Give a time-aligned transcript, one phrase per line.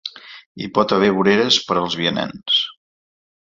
[0.63, 2.59] Hi pot haver voreres per als vianants.